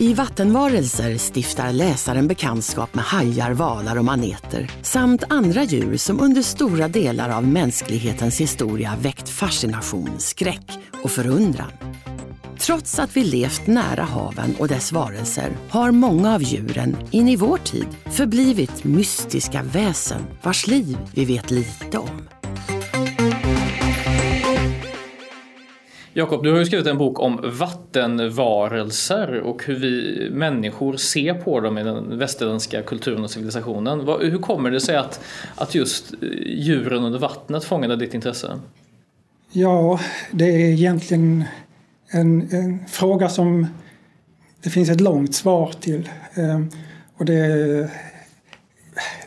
[0.00, 6.42] I Vattenvarelser stiftar läsaren bekantskap med hajar, valar och maneter samt andra djur som under
[6.42, 11.70] stora delar av mänsklighetens historia väckt fascination, skräck och förundran.
[12.58, 17.36] Trots att vi levt nära haven och dess varelser har många av djuren in i
[17.36, 22.37] vår tid förblivit mystiska väsen vars liv vi vet lite om.
[26.12, 31.60] Jakob, du har ju skrivit en bok om vattenvarelser och hur vi människor ser på
[31.60, 34.00] dem i den västerländska kulturen och civilisationen.
[34.20, 35.20] Hur kommer det sig att,
[35.54, 38.60] att just eh, djuren under vattnet fångade ditt intresse?
[39.52, 40.00] Ja,
[40.32, 41.44] det är egentligen
[42.10, 43.66] en, en fråga som
[44.62, 46.08] det finns ett långt svar till.
[46.34, 46.70] Ehm,
[47.16, 47.90] och det,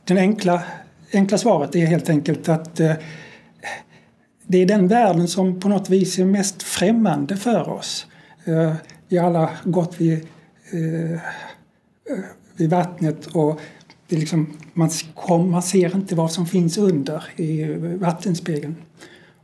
[0.06, 0.63] den enkla,
[1.13, 2.94] enkla svaret är helt enkelt att eh,
[4.52, 8.07] det är den världen som på något vis är mest främmande för oss.
[8.45, 8.73] Eh,
[9.07, 10.27] vi har alla gått vid,
[12.57, 13.59] vid vattnet och
[14.11, 14.89] det liksom, man,
[15.49, 17.63] man ser inte vad som finns under i
[17.99, 18.75] vattenspegeln.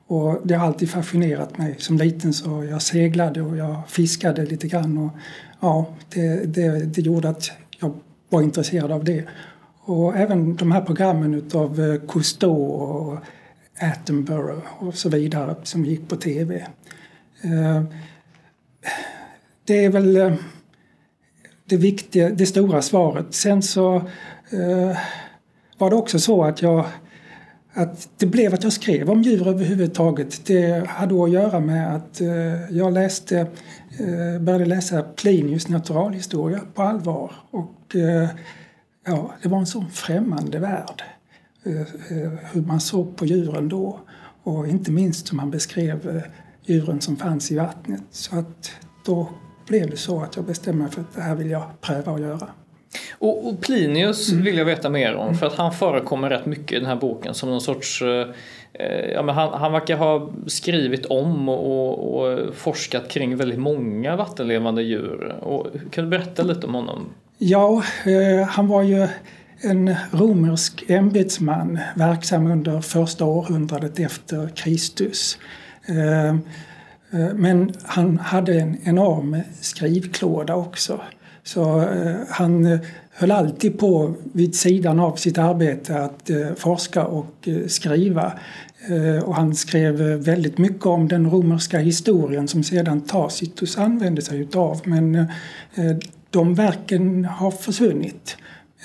[0.08, 1.76] Och det har alltid fascinerat mig.
[1.80, 4.98] Som liten så jag seglade och jag fiskade lite grann.
[4.98, 5.12] Och,
[5.60, 7.94] ja, det, det, det gjorde att jag
[8.30, 9.24] var intresserad av det.
[9.82, 13.18] Och även de här programmen utav eh, Cousteau och
[13.80, 16.68] Attenborough och så vidare som gick på tv.
[17.42, 17.84] Eh,
[19.64, 20.34] det är väl eh,
[21.66, 23.34] det viktiga, det stora svaret.
[23.34, 23.96] Sen så
[24.50, 24.98] eh,
[25.78, 26.86] var det också så att jag
[27.74, 30.46] att det blev att jag skrev om djur överhuvudtaget.
[30.46, 32.22] Det hade att göra med att
[32.70, 33.48] jag läste,
[34.40, 37.32] började läsa Plinius naturalhistoria på allvar.
[37.52, 37.96] Och
[39.06, 41.04] ja, det var en sån främmande värld.
[41.68, 44.00] Eh, eh, hur man såg på djuren då.
[44.44, 46.22] Och inte minst hur man beskrev eh,
[46.66, 48.02] djuren som fanns i vattnet.
[48.12, 48.72] Så att
[49.06, 49.30] då
[49.68, 52.22] blev det så att jag bestämde mig för att det här vill jag pröva att
[52.22, 52.48] göra.
[53.12, 54.44] Och, och Plinius mm.
[54.44, 57.34] vill jag veta mer om för att han förekommer rätt mycket i den här boken
[57.34, 58.04] som någon sorts
[59.14, 64.84] Ja, men han, han verkar ha skrivit om och, och, forskat kring väldigt många vattenlevande
[64.84, 65.36] djur.
[65.42, 67.10] Och, kan du berätta lite om honom?
[67.38, 69.08] Ja, eh, han var ju
[69.62, 75.38] en romersk ämbetsman verksam under första århundradet efter Kristus.
[75.86, 81.02] Eh, eh, men han hade en enorm skrivklåda också.
[81.44, 82.80] Så eh, han
[83.12, 88.34] höll alltid på vid sidan av sitt arbete att forska och skriva.
[89.24, 94.82] Och han skrev väldigt mycket om den romerska historien som sedan Tacitus använde sig utav.
[94.84, 95.28] Men
[96.30, 98.38] de verken har försvunnit.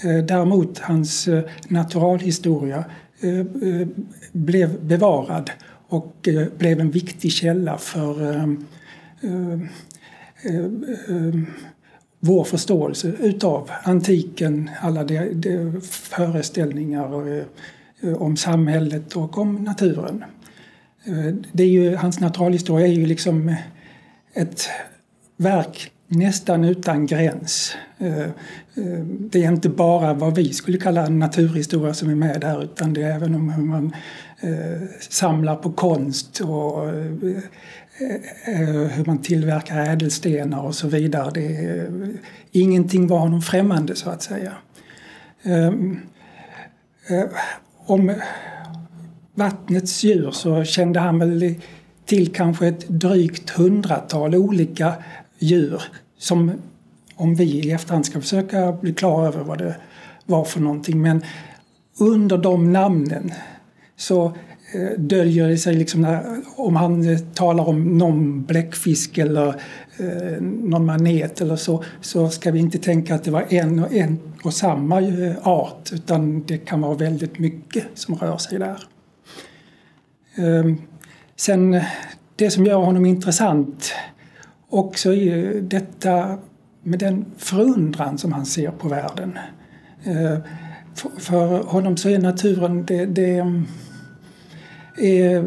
[0.05, 2.85] Eh, däremot hans eh, naturalhistoria
[3.21, 3.47] eh,
[4.33, 5.51] blev bevarad
[5.89, 8.47] och blev en viktig källa för
[12.21, 17.45] vår förståelse utav antiken, alla de, de föreställningar
[18.19, 20.25] om samhället och om naturen.
[21.53, 23.55] Det är ju, hans naturalhistoria är ju liksom
[24.35, 24.69] ett
[25.37, 27.75] verk nästan utan gräns.
[27.99, 32.65] Eh, eh, det är inte bara vad vi skulle kalla naturhistoria som är med där
[32.65, 33.95] utan det är även om hur man
[34.41, 36.89] eh, samlar på konst och
[38.91, 41.31] hur man tillverkar ädelstenar och så vidare.
[41.34, 41.91] Det är,
[42.53, 44.53] ingenting var honom främmande så att säga.
[45.43, 45.99] Ehm,
[47.87, 48.15] om
[49.34, 51.55] vattnets djur så kände han väl
[52.06, 54.94] till kanske ett drygt hundratal olika
[55.39, 55.83] djur
[56.22, 56.53] som
[57.15, 59.76] om vi i efterhand ska försöka bli klara över vad det
[60.26, 61.02] var för någonting.
[61.02, 61.25] Men
[61.99, 63.32] under de namnen
[63.97, 64.25] så
[64.75, 69.49] eh, döljer det sig liksom när, om han eh, talar om någon bläckfisk eller
[69.99, 73.93] eh, någon manet eller så, så ska vi inte tänka att det var en och
[73.93, 78.82] en och samma eh, art utan det kan vara väldigt mycket som rör sig där.
[80.37, 80.75] Eh,
[81.37, 81.81] sen
[82.37, 83.93] det som gör honom intressant
[84.73, 86.39] också i detta
[86.83, 89.39] med den förundran som han ser på världen.
[90.05, 90.39] Eh,
[91.19, 93.37] för honom så är naturen, det, det
[94.97, 95.43] är,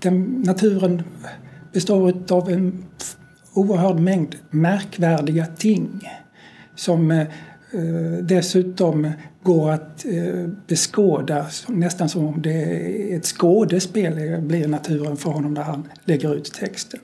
[0.00, 1.02] den, naturen
[1.72, 2.84] består av en
[3.54, 6.08] oerhörd mängd märkvärdiga ting.
[6.76, 7.26] som eh,
[8.22, 9.12] dessutom
[9.42, 10.04] går att
[10.66, 16.34] beskåda nästan som om det är ett skådespel blir naturen för honom när han lägger
[16.34, 17.00] ut texten.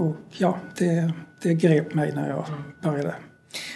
[0.00, 1.12] Och ja, det,
[1.42, 2.44] det grep mig när jag
[2.82, 3.14] började.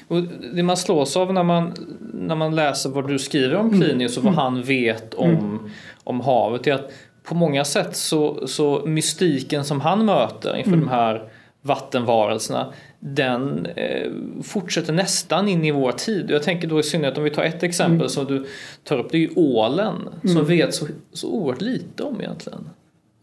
[0.08, 0.22] Och
[0.54, 1.72] det man slås av när man,
[2.12, 3.80] när man läser vad du skriver om mm.
[3.80, 4.42] Plinius och vad mm.
[4.42, 5.70] han vet om, mm.
[6.04, 6.90] om havet är att
[7.22, 10.80] på många sätt så, så mystiken som han möter inför mm.
[10.80, 11.28] de här
[11.62, 14.12] vattenvarelserna den eh,
[14.42, 16.30] fortsätter nästan in i vår tid.
[16.30, 18.08] Jag tänker då i synnerhet om vi tar ett exempel mm.
[18.08, 18.46] som du
[18.84, 20.36] tar upp, det är ju ålen mm.
[20.36, 22.70] som vet så, så oerhört lite om egentligen.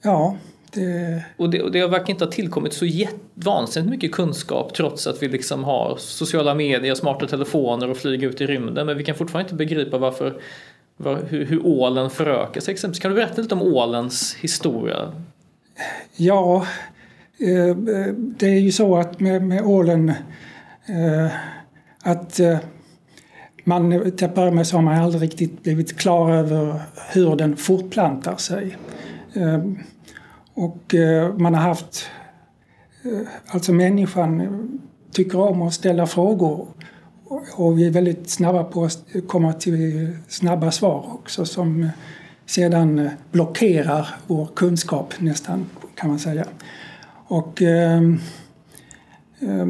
[0.03, 0.37] Ja,
[0.73, 1.23] det...
[1.37, 2.85] Och, det, och det verkar inte ha tillkommit så
[3.33, 8.41] vansinnigt mycket kunskap trots att vi liksom har sociala medier, smarta telefoner och flyger ut
[8.41, 8.85] i rymden.
[8.85, 10.41] Men vi kan fortfarande inte begripa varför,
[10.97, 12.99] var, hur, hur ålen förökar sig exempelvis.
[12.99, 15.11] Kan du berätta lite om ålens historia?
[16.15, 16.65] Ja,
[17.39, 17.75] eh,
[18.15, 20.09] det är ju så att med, med ålen
[20.85, 21.31] eh,
[22.03, 22.57] att eh,
[23.63, 26.81] man till att börja med så har man aldrig riktigt blivit klar över
[27.13, 28.77] hur den fortplantar sig.
[30.53, 32.05] Och eh, man har haft,
[33.03, 34.79] eh, alltså människan
[35.11, 36.67] tycker om att ställa frågor
[37.55, 41.89] och vi är väldigt snabba på att komma till snabba svar också som
[42.45, 45.65] sedan blockerar vår kunskap nästan
[45.95, 46.45] kan man säga.
[47.27, 48.01] Och eh,
[49.39, 49.67] eh,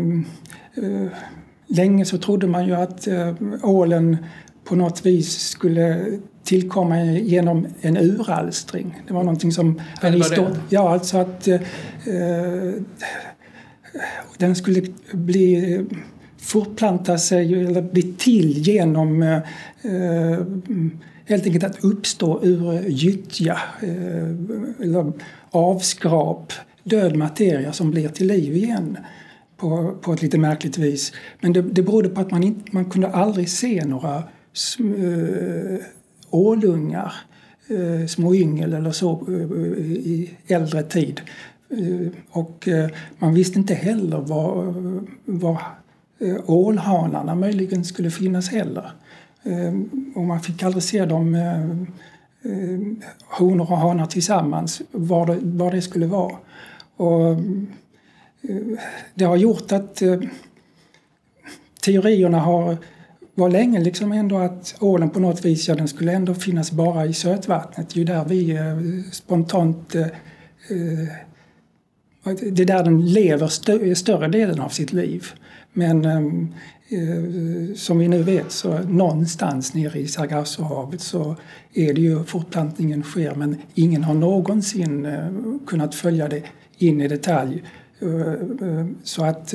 [1.68, 3.34] länge så trodde man ju att eh,
[3.64, 4.18] ålen
[4.72, 9.02] på något vis skulle tillkomma genom en uralstring.
[9.08, 10.58] Det var någonting som Aristoteles...
[10.70, 11.60] Ja, alltså att eh,
[14.38, 14.82] den skulle
[15.12, 15.86] bli
[16.38, 19.40] fortplanta sig eller bli till genom eh,
[21.26, 25.14] helt enkelt att uppstå ur gyttja eh, eller
[25.50, 26.54] avskrap,
[26.84, 28.98] död materia som blir till liv igen
[29.58, 31.14] på, på ett lite märkligt vis.
[31.40, 34.24] Men det, det berodde på att man, inte, man kunde aldrig se några eh,
[34.80, 35.86] Eh,
[36.30, 37.14] ålungar,
[37.68, 41.22] eh, små yngel eller så eh, i äldre tid.
[42.32, 42.68] Och
[43.20, 44.74] man visste inte heller var,
[45.26, 45.62] var
[46.46, 48.92] ålhanarna möjligen skulle finnas heller.
[50.16, 51.38] Och man fick aldrig se dem,
[53.20, 56.36] honor och hanar tillsammans, var det, var det skulle vara.
[56.96, 57.38] Och
[59.14, 60.02] det har gjort att
[61.82, 62.78] teorierna har
[63.36, 67.06] var länge liksom ändå att ålen på något vis, ja den skulle ändå finnas bara
[67.06, 67.90] i sötvattnet.
[67.90, 71.10] Det är ju där vi eh, spontant eh, eh,
[72.24, 75.26] det är där den lever stö större delen av sitt liv.
[75.74, 76.18] Men eh,
[77.00, 81.36] eh, som vi nu vet så någonstans nere i Sargassohavet så
[81.74, 85.28] är det ju fortplantningen sker men ingen har någonsin eh,
[85.68, 86.44] kunnat följa det
[86.78, 87.64] in i detalj.
[88.00, 89.54] Eh, så att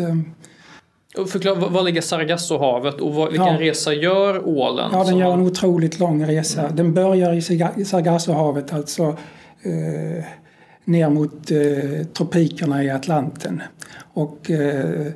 [1.27, 3.61] Förklara, var ligger Sargassohavet och vad, vilken ja.
[3.61, 4.91] resa gör ålen?
[4.93, 6.61] Ja, den gör en otroligt lång resa.
[6.61, 6.77] Mm.
[6.77, 7.33] Den börjar
[7.79, 9.03] i Sargassohavet, alltså
[9.63, 10.25] eh,
[10.85, 13.63] ner mot eh, tropikerna i Atlanten.
[14.13, 15.07] Och eh,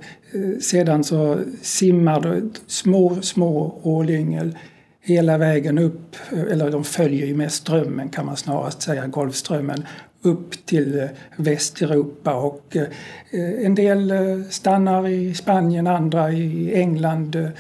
[0.61, 4.57] sedan så simmar det små, små ålyngel
[5.03, 6.17] hela vägen upp,
[6.51, 9.85] eller de följer ju med strömmen kan man snarast säga, Golfströmmen,
[10.23, 17.53] upp till eh, Västeuropa och eh, en del eh, stannar i Spanien, andra i England.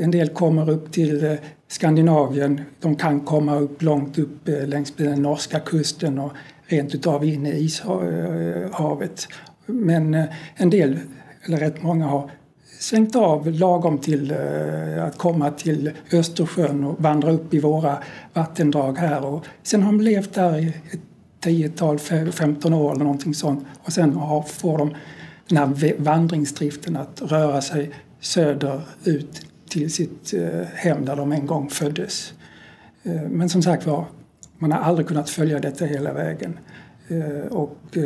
[0.00, 2.60] En del kommer upp till Skandinavien.
[2.80, 6.32] De kan komma upp långt upp längs den norska kusten och
[6.66, 9.28] rent utav in i ishavet.
[9.66, 10.98] Men en del,
[11.44, 12.30] eller rätt många, har
[12.82, 17.98] svängt av lagom till eh, att komma till Östersjön och vandra upp i våra
[18.32, 19.24] vattendrag här.
[19.24, 21.00] Och sen har de levt där i ett
[21.44, 21.98] 10-tal,
[22.32, 23.66] 15 år eller någonting sånt.
[23.82, 24.12] Och sen
[24.46, 24.94] får de
[25.48, 31.70] den här vandringsdriften att röra sig söderut till sitt eh, hem där de en gång
[31.70, 32.34] föddes.
[33.02, 34.04] Eh, men som sagt var,
[34.58, 36.58] man har aldrig kunnat följa detta hela vägen.
[37.50, 37.96] Och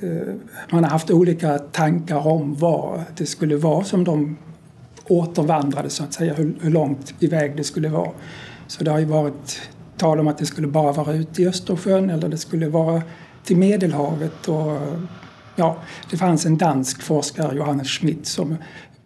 [0.00, 0.34] Eh,
[0.70, 4.36] man har haft olika tankar om vad det skulle vara som de
[5.04, 8.10] återvandrade så att säga, hur långt iväg det skulle vara.
[8.66, 9.60] Så det har ju varit
[9.96, 13.02] tal om att det skulle bara vara ute i Östersjön eller det skulle vara
[13.44, 14.48] till Medelhavet.
[14.48, 14.78] Och,
[15.56, 15.76] ja,
[16.10, 18.56] det fanns en dansk forskare, Johannes Schmidt, som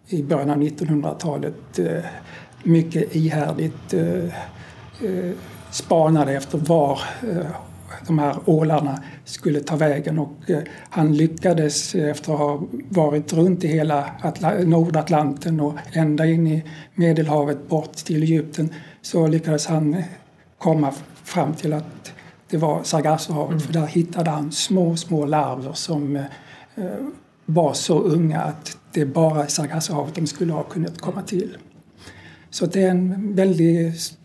[0.07, 2.03] i början av 1900-talet eh,
[2.63, 4.29] mycket ihärdigt eh,
[5.71, 6.99] spanade efter var
[8.07, 10.37] de här ålarna skulle ta vägen och
[10.89, 14.05] han lyckades efter att ha varit runt i hela
[14.65, 16.63] Nordatlanten och ända in i
[16.95, 18.69] Medelhavet bort till Egypten
[19.01, 20.03] så lyckades han
[20.57, 22.13] komma fram till att
[22.49, 23.59] det var Sargassohavet mm.
[23.59, 26.23] för där hittade han små, små larver som eh,
[27.45, 31.57] var så unga att det bara i Sargassohavet de skulle ha kunnat komma till.
[32.49, 34.17] Så det är en väldigt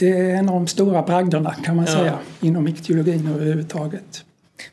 [0.00, 1.92] det är en av de stora bragderna kan man ja.
[1.92, 4.24] säga inom iktiologin överhuvudtaget.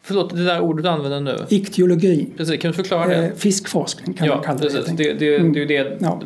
[0.01, 1.46] Förlåt, det där ordet du använder nu?
[1.50, 2.27] Iktiologi.
[2.38, 3.25] Precis, kan du förklara det?
[3.25, 4.86] Eh, fiskforskning kan ja, man kalla precis.
[4.86, 5.03] det.
[5.03, 5.53] Det, det, mm.
[5.53, 6.22] det är ju det ja.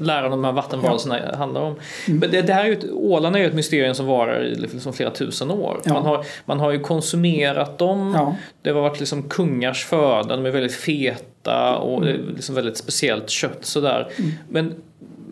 [0.00, 1.36] läran om de här vattenvarelserna ja.
[1.36, 1.74] handlar om.
[2.08, 2.20] Mm.
[2.20, 4.54] Men det, det, här är ju ett, ålarna är ju ett mysterium som varar i
[4.54, 5.80] liksom flera tusen år.
[5.84, 5.92] Ja.
[5.92, 8.34] Man, har, man har ju konsumerat dem.
[8.62, 12.34] Det har varit liksom kungars föda, de är väldigt feta och mm.
[12.36, 14.08] liksom väldigt speciellt kött sådär.
[14.18, 14.30] Mm.
[14.48, 14.74] Men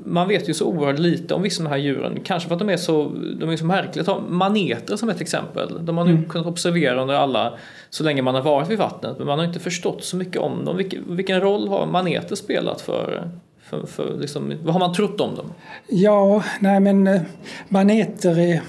[0.09, 2.21] man vet ju så oerhört lite om vissa av de här djuren.
[2.25, 3.09] Kanske för att de är så,
[3.41, 4.05] de är så märkliga.
[4.05, 5.85] Ta maneter som ett exempel.
[5.87, 6.29] De har nu mm.
[6.29, 7.59] kunnat observera under alla,
[7.91, 9.19] så länge man har varit vid vattnet.
[9.19, 10.77] Men man har inte förstått så mycket om dem.
[10.77, 13.31] Vilken, vilken roll har maneter spelat för,
[13.63, 15.53] för, för liksom, vad har man trott om dem?
[15.89, 17.21] Ja, nej men eh,
[17.69, 18.63] maneter är,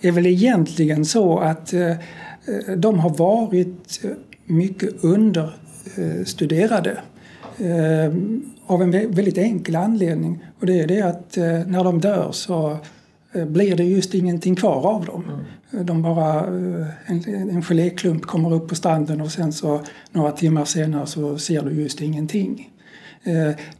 [0.00, 1.96] är väl egentligen så att eh, eh
[2.76, 4.00] de har varit
[4.44, 6.98] mycket understuderade.
[7.58, 8.12] Eh,
[8.66, 12.78] av en väldigt enkel anledning och det är det att eh, när de dör så
[13.32, 15.24] eh, blir det just ingenting kvar av dem.
[15.70, 15.86] Mm.
[15.86, 16.46] De bara,
[17.06, 19.80] en, en geléklump kommer upp på stranden och sen så
[20.12, 22.70] några timmar senare så ser du just ingenting.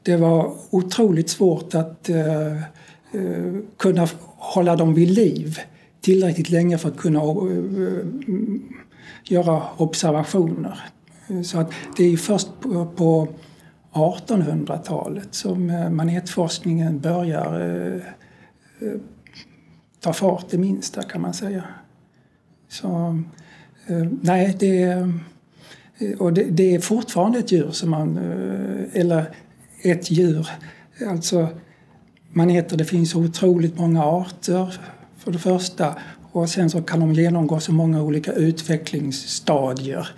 [0.02, 2.10] Det var otroligt svårt att
[3.76, 5.58] kunna hålla dem vid liv
[6.00, 7.20] tillräckligt länge för att kunna
[9.24, 10.80] göra observationer.
[11.44, 12.48] Så att det är först
[12.96, 13.28] på
[13.96, 18.00] 1800-talet som eh, manetforskningen börjar eh,
[18.80, 19.00] eh,
[20.00, 21.64] ta fart det minsta kan man säga.
[22.68, 22.88] Så
[23.86, 25.08] eh, nej, det,
[26.18, 28.18] och det, det, är fortfarande ett djur som man,
[28.92, 29.24] eller
[29.82, 30.48] ett djur,
[31.08, 31.48] alltså
[32.32, 34.80] maneter, det finns otroligt många arter
[35.18, 35.94] för det första
[36.32, 40.08] och sen så kan de genomgå så många olika utvecklingsstadier.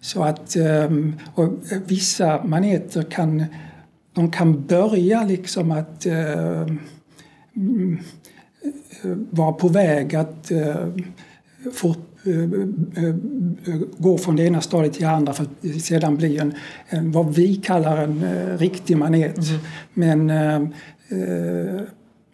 [0.00, 1.16] Så att ehm,
[1.86, 3.44] vissa maneter kan,
[4.12, 6.78] de kan börja liksom att ehm,
[9.30, 11.04] vara på väg att ehm,
[11.72, 11.98] fort,
[13.98, 16.54] gå från det ena stadiet till det andra för att sedan bli en,
[16.88, 18.24] en vad vi kallar en
[18.58, 19.38] riktig manet.
[19.38, 19.60] Mm.
[19.94, 20.30] Men
[21.12, 21.80] uh,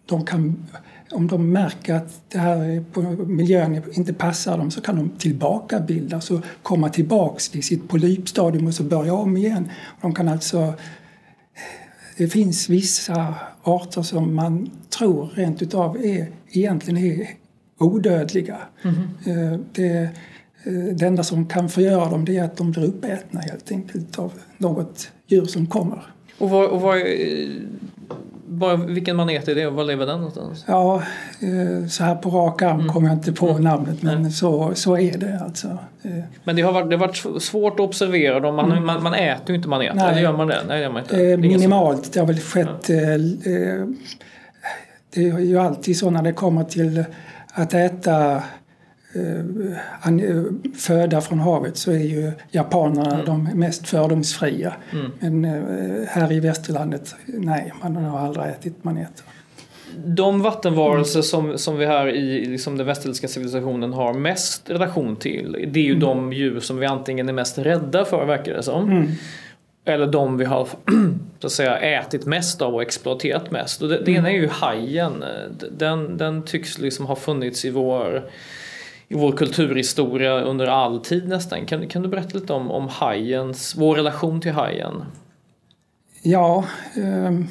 [0.05, 0.65] de kan
[1.11, 6.31] om de märker att det här på miljön inte passar dem så kan de tillbakabildas
[6.31, 9.69] och komma tillbaks till sitt polypstadium och så börja om igen.
[10.01, 10.73] De kan alltså,
[12.17, 17.27] det finns vissa arter som man tror rent utav är, egentligen är
[17.77, 18.57] odödliga.
[18.83, 19.65] Mm.
[19.73, 20.09] Det,
[20.63, 24.19] eh, det enda som kan förgöra dem det är att de blir uppätna helt enkelt
[24.19, 26.03] av något djur som kommer.
[26.37, 26.97] Och vad, och vad
[28.47, 30.65] bara, vilken manet är det och var lever den någonstans?
[30.67, 30.95] Ja,
[31.39, 32.93] eh, så här på rak arm mm.
[32.93, 33.63] kommer jag inte på mm.
[33.63, 35.67] namnet men så, så är det alltså.
[36.03, 36.23] Eh.
[36.43, 38.55] Men det har varit, det har varit svårt att observera dem.
[38.55, 38.85] Man, mm.
[38.85, 40.11] man, man äter ju inte maneter, Nej.
[40.11, 40.61] eller gör man det?
[40.67, 41.27] Nej, det gör man inte.
[41.27, 42.13] Eh, minimalt.
[42.13, 42.89] Det har väl skett...
[42.89, 42.95] Ja.
[45.13, 47.05] Det är ju alltid så när det kommer till
[47.53, 48.43] att äta
[50.75, 53.25] föda från havet så är ju japanerna mm.
[53.25, 54.73] de mest fördomsfria.
[54.91, 55.11] Mm.
[55.19, 59.25] Men eh, här i västerlandet, nej, man har aldrig ätit maneter.
[60.05, 61.23] De vattenvarelser mm.
[61.23, 65.83] som, som vi här i liksom den västerländska civilisationen har mest relation till det är
[65.83, 65.99] ju mm.
[65.99, 68.91] de djur som vi antingen är mest rädda för verkar det som.
[68.91, 69.07] Mm.
[69.85, 70.67] Eller de vi har
[71.39, 73.81] så att säga, ätit mest av och exploaterat mest.
[73.81, 75.23] Och det, det ena är ju hajen.
[75.71, 78.29] Den, den tycks liksom ha funnits i vår
[79.07, 81.65] i vår kulturhistoria under all tid nästan.
[81.65, 85.03] Kan, kan du berätta lite om, om hajens, vår relation till hajen?
[86.21, 87.47] Ja, ehm,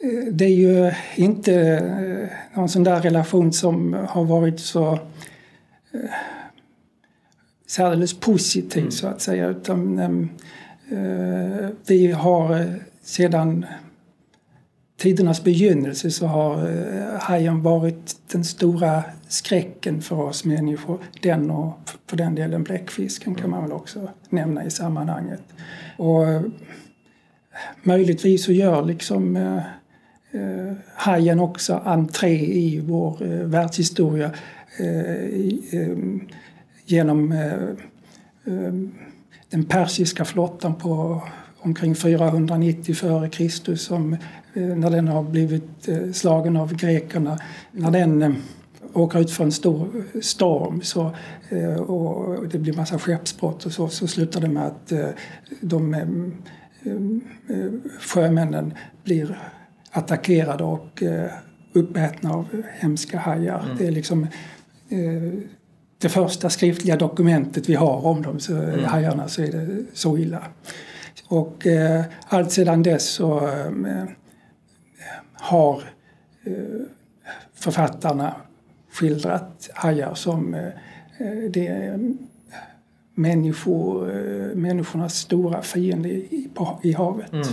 [0.00, 4.92] eh, det är ju inte eh, någon sån där relation som har varit så
[5.92, 6.10] eh,
[7.66, 8.90] särdeles positiv mm.
[8.90, 9.48] så att säga.
[9.48, 10.28] Utan, ehm,
[10.90, 13.66] eh, vi har sedan
[14.96, 20.98] tidernas begynnelse så har eh, hajen varit den stora skräcken för oss människor.
[21.22, 25.42] Den och för den delen bläckfisken kan man väl också nämna i sammanhanget.
[25.96, 26.42] Och eh,
[27.82, 29.56] möjligtvis så gör liksom eh,
[30.30, 34.30] eh, hajen också entré i vår eh, världshistoria
[34.78, 35.96] eh, eh
[36.88, 37.68] genom eh,
[39.50, 41.22] den persiska flottan på
[41.58, 43.74] omkring 490 f.Kr.
[43.74, 44.16] som
[44.52, 47.38] när den har blivit slagen av grekerna,
[47.72, 48.42] när den
[48.96, 51.10] eh, åker ut för en stor storm så,
[51.86, 54.92] och det blir massa skeppsbrott och så, så slutar det med att
[55.60, 56.32] de
[58.00, 58.74] sjömännen
[59.04, 59.38] blir
[59.90, 61.02] attackerade och
[61.72, 63.62] uppätna av hemska hajar.
[63.64, 63.76] Mm.
[63.76, 64.26] Det är liksom
[65.98, 68.84] det första skriftliga dokumentet vi har om dem, så, mm.
[68.84, 70.42] hajarna, så är det så illa.
[71.28, 74.04] Och eh, allt sedan dess så eh,
[75.32, 75.82] har
[76.44, 76.52] eh,
[77.54, 78.34] författarna
[78.96, 80.66] skildrat hajar som eh,
[81.18, 81.98] eh det är
[83.14, 86.48] människor, eh, människornas stora fiende i,
[86.82, 87.32] i havet.
[87.32, 87.46] Mm.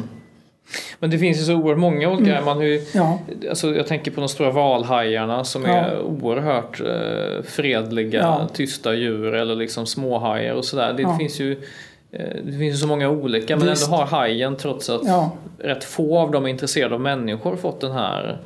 [0.99, 2.31] Men det finns ju så oerhört många olika.
[2.31, 2.45] Mm.
[2.45, 3.19] Man ju, ja.
[3.49, 5.69] alltså jag tänker på de stora valhajarna som ja.
[5.69, 8.47] är oerhört eh, fredliga, ja.
[8.53, 10.93] tysta djur eller liksom småhajar och sådär.
[10.93, 11.51] Det, finns ju
[12.11, 13.85] eh, det finns ju så många olika men Visst.
[13.85, 15.01] ändå har hajen trots att
[15.57, 18.37] rätt få av dem är intresserade av människor fått den här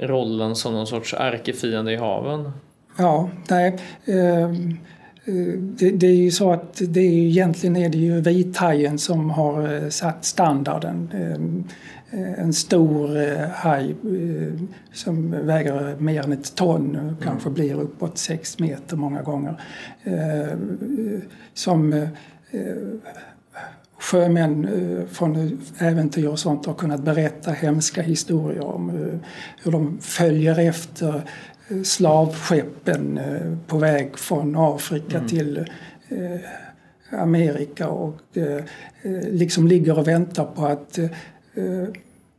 [0.00, 2.52] rollen som någon sorts ärkefiende i haven.
[2.96, 3.78] Ja, nej.
[4.04, 4.50] Eh,
[5.78, 9.74] det, det, är ju så att det är, egentligen är det ju vithajen som har
[9.74, 11.08] eh, satt standarden.
[11.12, 13.94] Eh, en stor eh, haj
[14.92, 17.16] som väger mer än ett ton, mm.
[17.22, 19.60] kanske blir uppåt sex meter många gånger.
[21.54, 22.08] Som
[24.00, 24.68] sjömän
[25.12, 28.90] från äventyr och sånt har kunnat berätta hemska historier om
[29.62, 31.24] hur de följer efter
[31.84, 35.28] slavskeppen eh, på väg från Afrika mm.
[35.28, 35.58] till
[36.08, 38.64] eh, Amerika och eh,
[39.30, 40.98] liksom ligger och väntar på att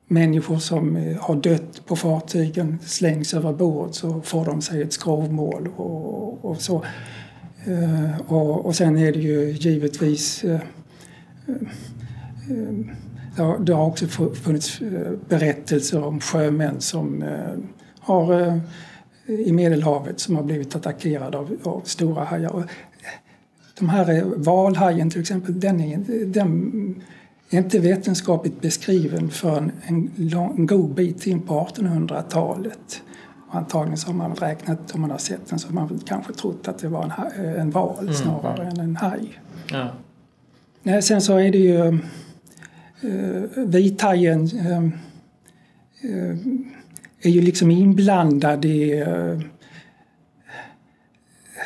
[0.08, 5.70] människor som har dött på fartygen slängs över bord så får de sig ett skrovmål
[5.76, 6.86] och, och så.
[8.28, 10.46] Och, och sen är det ju givetvis
[13.60, 14.80] det har också funnits
[15.30, 17.24] berättelser om sjömän som
[18.00, 18.60] har
[19.26, 22.64] i Medelhavet som har blivit attackerade av, av stora hajar.
[23.80, 27.02] De här valhajen till exempel, den är, den
[27.50, 33.02] är inte vetenskapligt beskriven förrän en, lång, en god bit in på 1800-talet.
[33.50, 36.34] Och antagligen så har man räknat, om man har sett den, så har man kanske
[36.34, 38.14] trott att det var en, en val mm.
[38.14, 39.40] snarare än en haj.
[39.72, 39.88] Ja.
[40.84, 41.94] Nej, sen så är det ju eh,
[43.04, 44.84] uh, vithajen uh, eh,
[46.10, 46.38] uh,
[47.22, 49.40] är ju liksom inblandad i eh,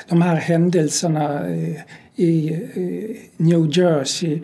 [0.10, 1.50] de här händelserna
[2.16, 2.60] i
[3.38, 4.42] New Jersey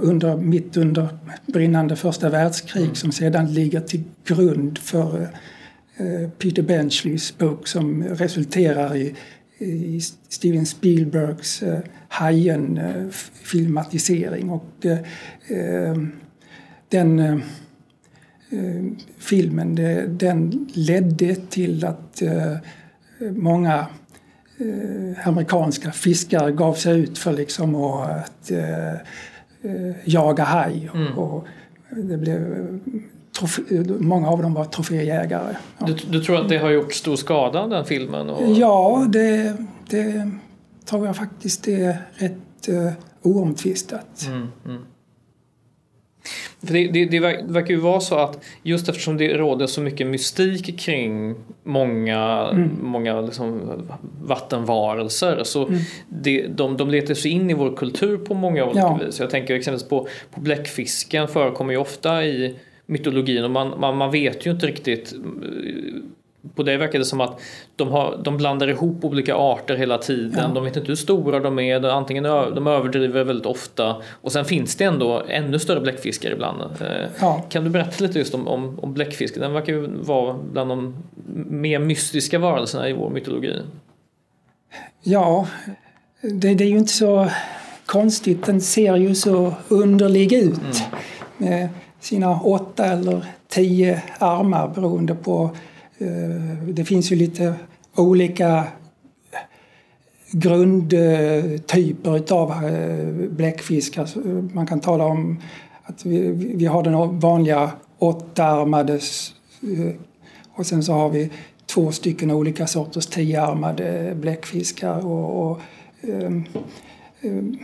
[0.00, 1.08] under, mitt under
[1.46, 2.94] brinnande första världskrig mm.
[2.94, 5.28] som sedan ligger till grund för
[6.38, 9.14] Peter Benchleys bok som resulterar i,
[9.58, 11.62] i Steven Spielbergs
[12.08, 14.50] Hajen-filmatisering.
[14.50, 14.86] Och
[16.88, 17.42] den
[18.50, 18.84] Eh,
[19.18, 22.56] filmen det, den ledde till att eh,
[23.20, 23.86] många
[24.58, 28.50] eh, amerikanska fiskare gav sig ut för liksom att
[30.04, 30.90] jaga haj.
[30.94, 31.18] Mm.
[31.18, 31.46] Och
[31.90, 32.40] det blev
[33.98, 35.56] många av dem var troféjägare.
[35.78, 35.86] Ja.
[35.86, 38.30] Du, du, tror att det har gjort stor skada den filmen?
[38.30, 38.52] Och...
[38.52, 39.56] Ja, det,
[39.88, 40.30] det
[40.84, 44.26] tror jag faktiskt är rätt uh, oomtvistat.
[44.26, 44.82] Mm, mm.
[46.66, 50.06] För det, det, det, verkar ju vara så att just eftersom det råder så mycket
[50.06, 52.70] mystik kring många, mm.
[52.82, 53.82] många liksom
[54.22, 55.80] vattenvarelser så mm.
[56.08, 59.00] det, de, de letar sig in i vår kultur på många olika ja.
[59.06, 59.20] vis.
[59.20, 62.56] Jag tänker exempelvis på, på bläckfisken förekommer ju ofta i
[62.88, 65.14] mytologin och man, man, man vet ju inte riktigt
[66.54, 67.40] på det verkar det som att
[67.76, 70.44] de, har, de blandar ihop olika arter hela tiden.
[70.48, 70.50] Ja.
[70.54, 71.84] De vet inte hur stora de är.
[71.84, 76.62] Antingen de överdriver väldigt ofta och sen finns det ändå ännu större bläckfiskar ibland.
[76.62, 77.44] Eh, ja.
[77.48, 79.42] Kan du berätta lite just om, om, om bläckfisken?
[79.42, 80.96] Den verkar ju vara bland de
[81.46, 83.56] mer mystiska varelserna i vår mytologi.
[85.02, 85.48] Ja,
[86.20, 87.30] det, det är ju inte så
[87.86, 88.46] konstigt.
[88.46, 90.82] Den ser ju så underlig ut.
[91.38, 91.68] Mm.
[92.00, 95.50] Sina åtta eller tio armar beroende på
[95.98, 97.54] eh, det finns ju lite
[97.96, 98.64] olika eh,
[100.32, 104.08] grundtyper av eh, bläckfiskar.
[104.54, 105.42] Man kan tala om
[105.82, 109.00] att vi, har den vanliga åttaarmade
[110.54, 111.30] och sen så har vi
[111.66, 115.06] två stycken olika sorters tioarmade bläckfiskar.
[115.06, 115.60] Och, och,
[116.02, 116.44] ehm,
[117.20, 117.58] ehm,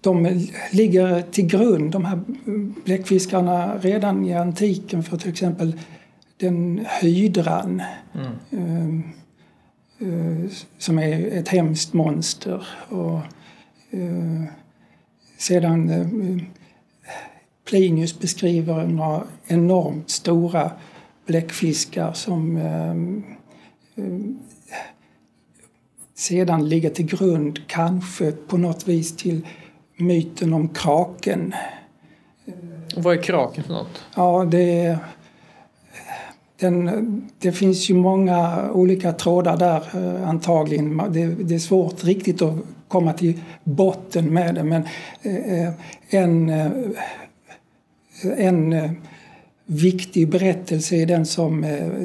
[0.00, 2.20] de ligger till grund, de här
[2.84, 5.78] bläckfiskarna, redan i antiken för till exempel
[6.36, 7.82] den hydran
[8.50, 9.02] mm.
[10.02, 12.66] uh, som är ett hemskt monster.
[12.88, 13.20] Och,
[13.94, 14.44] uh,
[15.38, 16.42] sedan uh,
[17.68, 20.72] Plinius beskriver några enormt stora
[21.26, 22.58] bläckfiskar som
[26.14, 29.46] sedan ligger till grund, kanske på något vis, till
[30.00, 31.54] myten om kraken.
[32.96, 34.04] Vad är kraken för något?
[34.14, 34.98] Ja, det
[36.60, 39.82] den, det finns ju många olika trådar där
[40.24, 40.96] antagligen.
[40.96, 42.54] Det, det, är svårt riktigt att
[42.88, 44.82] komma till botten med det men
[46.10, 46.50] en,
[48.22, 48.96] en
[49.64, 51.60] viktig berättelse är den som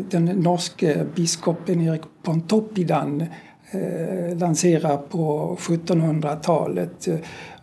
[0.10, 3.24] den norske biskopen Erik Pontoppidan
[3.72, 7.08] Eh, lanserar på 1700-talet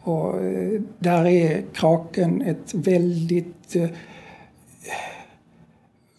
[0.01, 3.89] och eh, där är kraken ett väldigt eh,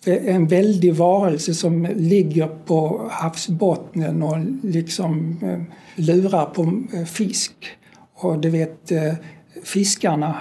[0.05, 5.39] en väldig varelse som ligger på havsbottnen och liksom
[5.95, 7.53] lurar på fisk.
[8.13, 8.91] Och det vet
[9.63, 10.35] fiskarna,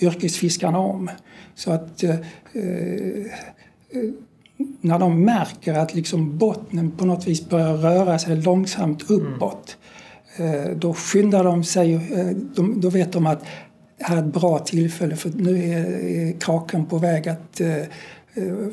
[0.00, 1.10] yrkesfiskarna om.
[1.54, 2.04] Så att
[4.80, 9.76] när de märker att liksom bottnen på något vis börjar röra sig långsamt uppåt
[10.36, 10.78] mm.
[10.78, 12.30] då skyndar de sig, eh,
[12.76, 13.44] då vet de att
[13.98, 17.82] det här är ett bra tillfälle för nu är kraken på väg att eh,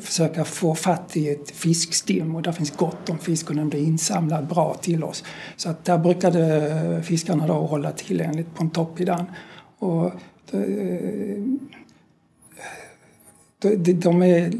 [0.00, 3.82] försöka få fatt i ett fiskstim och där finns gott om fisk och den blir
[3.82, 5.24] insamlad bra till oss.
[5.56, 9.24] Så att där brukade fiskarna då hålla till enligt Pontoppidan.
[9.78, 10.12] Och
[13.68, 14.52] de, de är,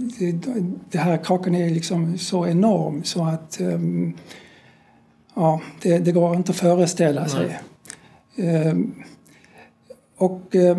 [0.90, 4.16] det här kraken är liksom så enorm så att um,
[5.34, 7.58] ja, det, det går inte att föreställa sig.
[8.36, 8.94] Ehm,
[10.16, 10.76] och eh,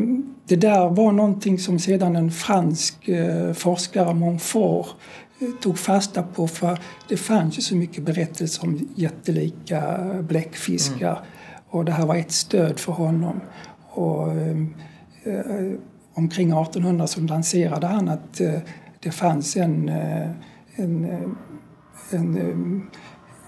[0.48, 4.88] det där var någonting som sedan en fransk eh, forskare, Montfort,
[5.40, 11.24] eh, tog fasta på för det fanns ju så mycket berättelser om jättelika bläckfiskar mm.
[11.70, 13.42] och det här var ett stöd för honom.
[13.90, 15.72] Och, eh,
[16.16, 18.60] omkring 1800 så lanserade han att eh,
[19.00, 20.30] det fanns en, eh,
[20.76, 21.36] en,
[22.10, 22.90] en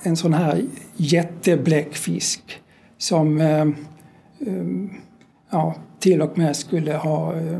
[0.03, 2.61] en sån här jättebläckfisk
[2.97, 3.61] som eh,
[4.39, 4.65] eh,
[5.49, 7.59] ja, till och med skulle ha eh,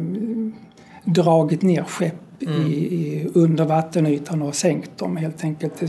[1.06, 2.62] dragit ner skepp mm.
[2.62, 5.84] i, i, under vattenytan och sänkt dem helt enkelt.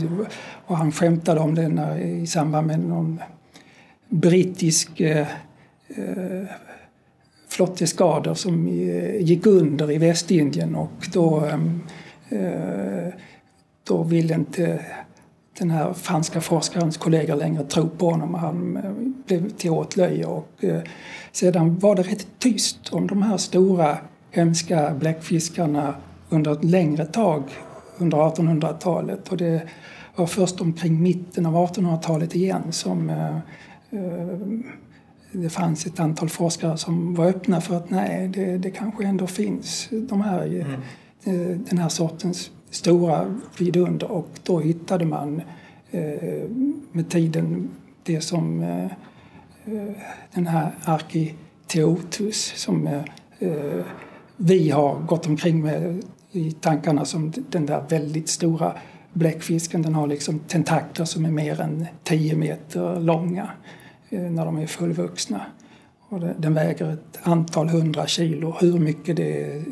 [0.65, 3.19] Och han skämtade om det när, i samband med någon
[4.09, 5.27] brittisk eh,
[5.87, 6.43] eh
[7.59, 11.81] flotteskador som eh, gick under i Västindien och då, ehm,
[12.29, 13.13] eh,
[13.83, 14.85] då ville inte
[15.59, 18.33] den här franska forskarens kollegor längre tro på honom.
[18.33, 18.91] Han eh,
[19.27, 20.49] blev till åtlöje och
[21.31, 23.97] sedan var det rätt tyst om de här stora
[24.31, 25.95] hemska bläckfiskarna
[26.29, 27.43] under ett längre tag
[27.97, 29.29] under 1800-talet.
[29.29, 29.61] Och det
[30.15, 33.11] var först omkring mitten av 1800-talet igen som
[35.31, 39.27] det fanns ett antal forskare som var öppna för att nej, det, det kanske ändå
[39.27, 41.63] finns de här, mm.
[41.69, 45.41] den här sortens stora vidunder och då hittade man
[45.91, 46.49] eh,
[46.91, 47.69] med tiden
[48.03, 49.95] det som eh, eh
[50.33, 53.03] den här Architeutus som eh,
[53.39, 53.85] eh,
[54.37, 58.73] vi har gått omkring med i tankarna som den där väldigt stora
[59.13, 59.81] bläckfisken.
[59.81, 63.49] Den har liksom tentakler som är mer än 10 meter långa eh,
[64.09, 65.41] när de är fullvuxna.
[66.09, 68.55] Och den väger ett antal hundra kilo.
[68.59, 69.63] Hur mycket det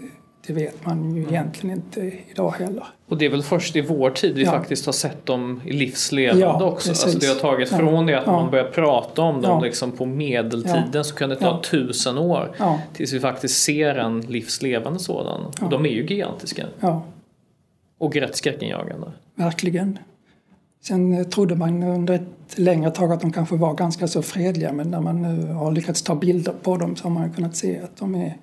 [0.47, 1.33] det vet man ju mm.
[1.33, 2.83] egentligen inte idag heller.
[3.07, 4.51] Och det är väl först i vår tid vi ja.
[4.51, 6.89] faktiskt har sett dem i livslevande ja, också.
[6.89, 7.77] Alltså det har tagit ja.
[7.77, 11.61] från det att man börjar prata om dem liksom på medeltiden så kan det ta
[11.61, 12.51] tusen år
[12.93, 15.45] tills vi faktiskt ser en livslevande sådan.
[15.61, 16.65] Och de är ju gigantiska.
[17.97, 19.11] Och rätt skräckinjagande.
[19.35, 19.99] Verkligen.
[20.87, 24.91] Sen trodde man under ett längre tag att de kanske var ganska så fredliga men
[24.91, 27.97] när man nu har lyckats ta bilder på dem så har man kunnat se att
[27.97, 28.37] de är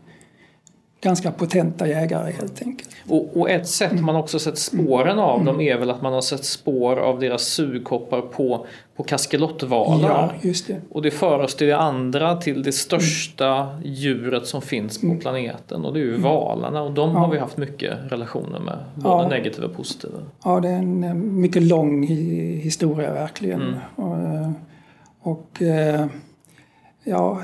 [1.04, 2.88] ganska potenta jägare helt enkelt.
[3.08, 5.46] Och, och ett sätt man också sett spåren av mm.
[5.46, 10.08] dem är väl att man har sett spår av deras sugkoppar på, på kaskelottvalar.
[10.08, 10.80] Ja, just det.
[10.90, 13.82] Och det för oss till det andra, till det största mm.
[13.82, 15.20] djuret som finns på mm.
[15.20, 16.22] planeten och det är ju mm.
[16.22, 17.18] valarna och de ja.
[17.18, 19.28] har vi haft mycket relationer med, både ja.
[19.28, 20.18] negativa och positiva.
[20.44, 22.06] Ja, det är en eh, mycket lång
[22.62, 23.62] historia verkligen.
[23.62, 23.78] Mm.
[23.96, 24.50] Och, eh,
[25.22, 26.06] och eh,
[27.04, 27.42] ja,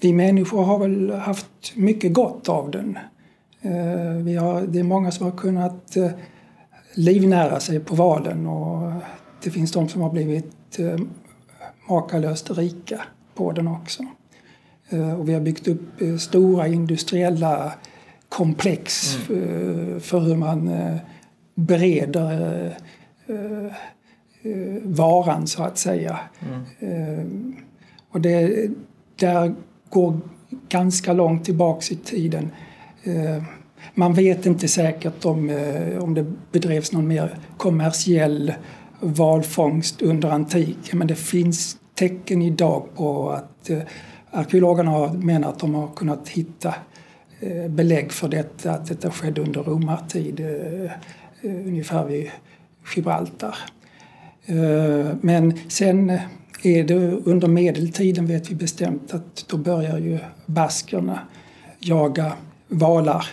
[0.00, 2.98] vi människor har väl haft mycket gott av den.
[3.62, 6.10] Eh, vi har, det är många som har kunnat eh,
[6.94, 8.92] livnära sig på valen och
[9.42, 10.96] det finns de som har blivit eh,
[11.88, 13.02] makalöst rika
[13.34, 14.02] på den också.
[15.18, 17.72] Och vi har byggt upp stora industriella
[18.28, 20.00] komplex mm.
[20.00, 20.70] för hur man
[21.54, 22.76] bereder
[24.82, 26.18] varan så att säga.
[26.80, 27.56] Mm.
[28.16, 28.70] Och det,
[29.16, 29.54] där
[29.90, 30.20] går
[30.68, 32.50] ganska långt tillbaks i tiden.
[33.04, 33.42] Eh,
[33.94, 38.54] man vet inte säkert om, eh, om det bedrevs någon mer kommersiell
[39.00, 43.78] valfångst under antiken men det finns tecken idag på att eh,
[44.30, 46.74] arkeologerna har menat att de har kunnat hitta
[47.68, 50.40] belägg för detta, att detta skedde under romartid,
[51.42, 52.30] ungefär vid
[52.94, 53.56] Gibraltar.
[55.20, 56.18] Men sen
[56.62, 61.20] är det under medeltiden vet vi bestämt att då börjar ju baskerna
[61.78, 62.32] jaga
[62.68, 63.26] valar.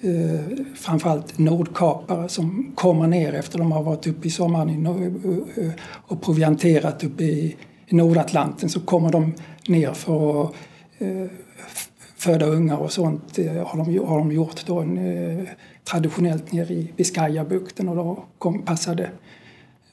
[0.00, 6.22] Eh, framförallt nordkapare som kommer ner efter de har varit uppe i sommaren eh, och
[6.22, 7.56] provianterat uppe i
[7.88, 9.34] Nordatlanten så kommer de
[9.68, 10.54] ner för att
[10.98, 11.26] eh,
[12.16, 15.48] föda ungar och sånt eh, har de, har de gjort då en, eh,
[15.84, 19.10] traditionellt nere i Biscayabukten och då kom, passade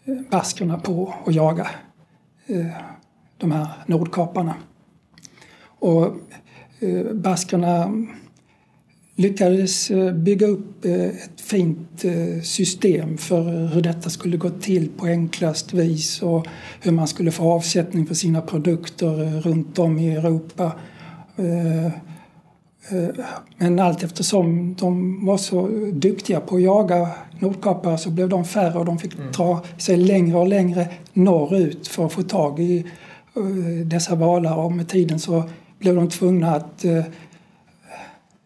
[0.05, 1.67] eh, baskerna på att jaga
[2.47, 2.65] Eh,
[3.37, 4.55] de här nordkaparna.
[5.79, 6.05] Och
[6.79, 8.05] eh, baskerna
[9.15, 12.05] lyckades eh, bygga upp ett fint
[12.43, 16.47] system för hur detta skulle gå till på enklast vis och
[16.81, 20.71] hur man skulle få avsättning för sina produkter runt om i Europa.
[23.57, 28.79] Men allt eftersom de var så duktiga på att jaga nordkapare så blev de färre
[28.79, 29.31] och de fick mm.
[29.31, 32.85] dra sig längre och längre norrut för att få tag i
[33.85, 35.43] dessa valar och med tiden så
[35.79, 36.85] blev de tvungna att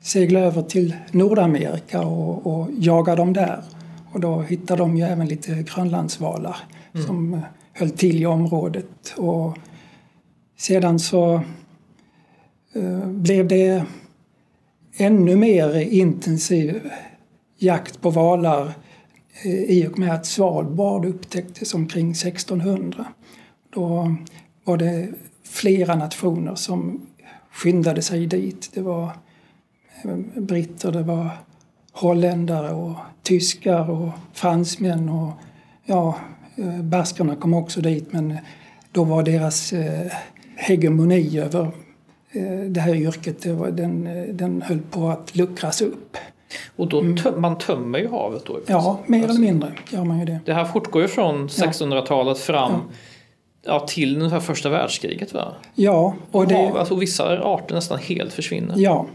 [0.01, 3.63] segla över till Nordamerika och, och jaga dem där.
[4.11, 6.57] Och då hittade de ju även lite grönlandsvalar
[6.93, 7.07] mm.
[7.07, 7.39] som eh,
[7.73, 9.13] höll till i området.
[9.17, 9.57] Och
[10.57, 11.33] sedan så
[12.73, 13.83] eh, blev det
[14.99, 16.91] ännu mer intensiv
[17.57, 18.73] jakt på valar
[19.43, 23.05] eh, i och med att Svalbard upptäcktes omkring 1600.
[23.69, 24.15] Då
[24.63, 25.07] var det
[25.43, 27.07] flera nationer som
[27.51, 28.69] skyndade sig dit.
[28.73, 29.03] Det var
[30.03, 31.29] eh, britter, det var
[31.91, 35.31] holländare och tyskar och fransmän och
[35.85, 36.15] ja,
[36.55, 38.37] eh, baskerna kom också dit men
[38.91, 39.73] då var deras
[40.55, 41.71] hegemoni över
[42.67, 46.17] det här yrket, det var, den, den höll på att luckras upp.
[46.75, 47.17] Och då mm.
[47.17, 48.59] töm, man tömmer ju havet då?
[48.67, 50.39] Ja, mer alltså, eller mindre gör man ju det.
[50.45, 52.79] Det här fortgår ju från 1600-talet fram ja.
[53.63, 55.53] Ja, till ungefär första världskriget va?
[55.75, 56.13] Ja.
[56.31, 56.55] Och det...
[56.55, 58.73] Hav, alltså, vissa arter nästan helt försvinner.
[58.77, 59.05] Ja,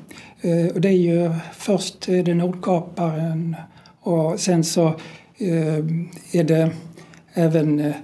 [0.44, 3.56] Eh, och det är ju först är det Nordkaparen
[4.00, 4.86] och sen så
[5.38, 5.78] eh,
[6.32, 6.70] är det
[7.34, 7.94] även eh,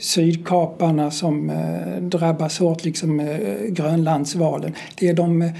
[0.00, 1.52] Sydkaparna som
[2.00, 4.74] drabbas hårt, liksom Grönlandsvalen.
[4.98, 5.52] Det är de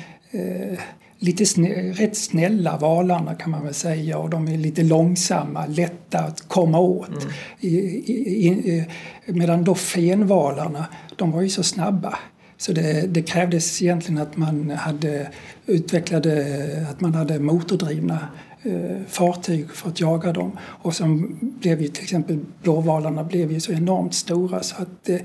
[1.21, 6.19] lite snä, rätt snälla valarna kan man väl säga och de är lite långsamma, lätta
[6.19, 7.09] att komma åt.
[7.09, 7.33] Mm.
[7.61, 8.87] I, i, i,
[9.27, 12.19] medan då fenvalarna, de var ju så snabba.
[12.57, 15.29] Så det, det, krävdes egentligen att man hade
[15.66, 18.50] utvecklade, att man hade motordrivna eh,
[19.09, 20.59] fartyg för att jaga dem.
[20.61, 25.23] Och sen blev ju till exempel blåvalarna blev ju så enormt stora så att det,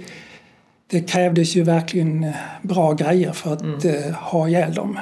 [0.87, 3.79] det krävdes ju verkligen eh, bra grejer för att mm.
[3.79, 4.99] eh, ha ihjäl dem.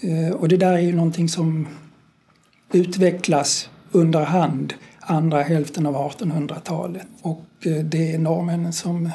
[0.00, 1.68] Eh, och det där är ju någonting som
[2.72, 7.06] utvecklas under hand andra hälften av 1800-talet.
[7.22, 9.10] Och eh, det är norrmännen som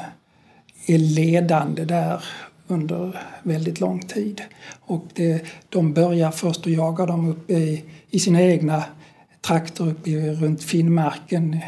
[0.86, 2.24] är ledande där
[2.68, 4.42] under väldigt lång tid.
[4.80, 8.84] Och det, de börjar först att jaga dem uppe i, i sina egna
[9.40, 11.60] trakter uppe i, runt Finnmarken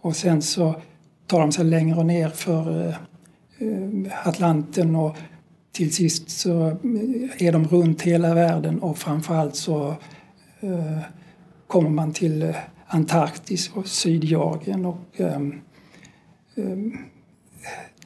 [0.00, 0.74] och sen så
[1.26, 2.88] tar de sig längre ner för
[3.58, 5.16] eh, Atlanten och
[5.72, 9.88] till sist så eh, är de runt hela världen och framförallt så
[10.60, 10.98] eh,
[11.66, 12.54] kommer man till
[12.86, 15.60] Antarktis och Sydgeorgien och ehm,
[16.56, 16.98] ehm,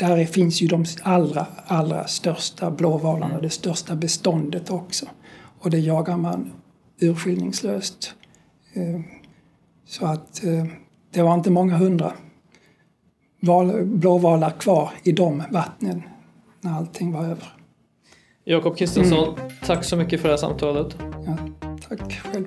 [0.01, 3.43] där finns ju de allra, allra största blåvalarna, mm.
[3.43, 5.07] det största beståndet också.
[5.61, 6.53] Och det jagar man
[7.01, 8.15] urskillningslöst.
[8.75, 9.01] Eh,
[9.87, 10.65] så att eh,
[11.11, 12.13] det var inte många hundra
[13.85, 16.03] blåvalar kvar i de vattnen
[16.61, 17.55] när allting var över.
[18.45, 19.51] Jakob Kristensson, mm.
[19.67, 20.97] tack så mycket för det här samtalet.
[21.27, 21.37] Ja,
[21.89, 22.47] tack själv.